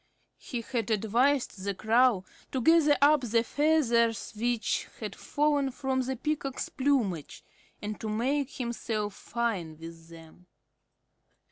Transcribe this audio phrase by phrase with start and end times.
[0.39, 6.15] He had advised the Crow to gather up the feathers which had fallen from the
[6.15, 7.43] Peacock's plumage
[7.83, 10.47] and to make himself fine with them.